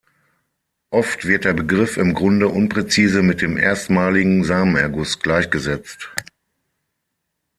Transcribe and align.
Oft 0.89 1.25
wird 1.27 1.45
der 1.45 1.53
Begriff 1.53 1.95
im 1.97 2.15
Grunde 2.15 2.47
unpräzise 2.47 3.21
mit 3.21 3.43
dem 3.43 3.55
erstmaligen 3.55 4.43
Samenerguss 4.43 5.19
gleichgesetzt. 5.19 6.09